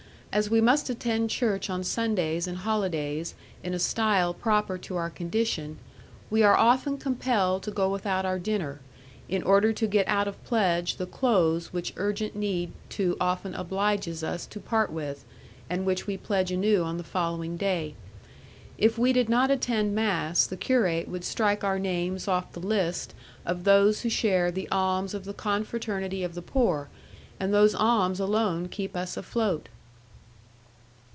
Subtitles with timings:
[0.33, 5.09] As we must attend church on Sundays and holidays in a style proper to our
[5.09, 5.77] condition,
[6.29, 8.79] we are often compelled to go without our dinner,
[9.27, 14.23] in order to get out of pledge the clothes which urgent need too often obliges
[14.23, 15.25] us to part with,
[15.69, 17.93] and which we pledge anew on the following day.
[18.77, 23.13] If we did not attend mass, the curate would strike our names off the list
[23.45, 26.87] of those who share the alms of the Confraternity of the Poor,
[27.37, 29.67] and those alms alone keep us afloat."